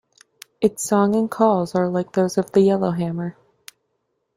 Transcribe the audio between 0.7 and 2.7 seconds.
song and calls are like those of the